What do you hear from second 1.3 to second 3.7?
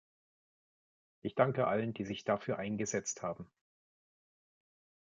danke allen, die sich dafür eingesetzt haben.